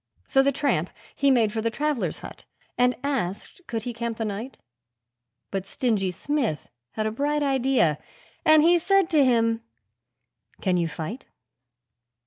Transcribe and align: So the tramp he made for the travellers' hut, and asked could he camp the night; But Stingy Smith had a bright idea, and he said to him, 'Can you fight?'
So 0.25 0.41
the 0.41 0.51
tramp 0.51 0.89
he 1.15 1.29
made 1.29 1.53
for 1.53 1.61
the 1.61 1.69
travellers' 1.69 2.17
hut, 2.21 2.45
and 2.75 2.95
asked 3.03 3.61
could 3.67 3.83
he 3.83 3.93
camp 3.93 4.17
the 4.17 4.25
night; 4.25 4.57
But 5.51 5.67
Stingy 5.67 6.09
Smith 6.09 6.71
had 6.93 7.05
a 7.05 7.11
bright 7.11 7.43
idea, 7.43 7.99
and 8.43 8.63
he 8.63 8.79
said 8.79 9.11
to 9.11 9.23
him, 9.23 9.61
'Can 10.59 10.75
you 10.77 10.87
fight?' 10.87 11.27